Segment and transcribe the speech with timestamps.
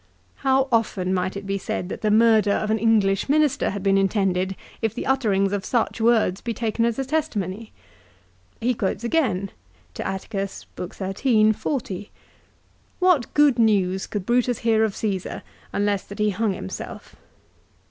[0.37, 3.99] How often might it be said that the murder of an English Minister had been
[3.99, 7.71] intended if the utterings of such words be taken as a testimony!
[8.59, 9.51] He quotes again,
[9.99, 10.65] Ad Att.
[10.79, 10.93] lib.
[11.15, 11.51] xiii.
[11.53, 12.09] 40,"
[12.99, 17.15] What good news could Brutus hear of Csesar, unless that he hung himself